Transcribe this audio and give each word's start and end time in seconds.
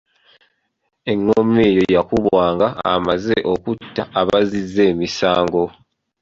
Engoma 1.11 1.59
eyo 1.69 1.83
yakubwanga 1.95 2.67
amaze 2.93 3.35
kutta 3.63 4.03
abazzizza 4.19 4.81
emisango. 4.91 5.63